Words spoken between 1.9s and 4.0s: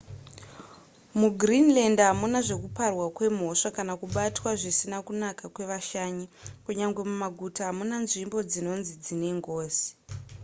hamuna zvekuparwa kwemhosva kana